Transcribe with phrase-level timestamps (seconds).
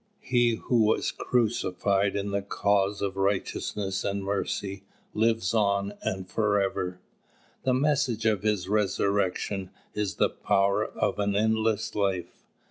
[0.23, 4.81] He who was crucified in the cause of righteousness and mercy,
[5.13, 6.99] lives on and forever.
[7.65, 12.41] The message of His resurrection is "the power of an endless life."